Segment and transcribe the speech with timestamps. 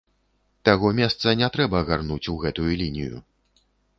[0.69, 3.21] Таго месца не трэба гарнуць у гэтую лінію.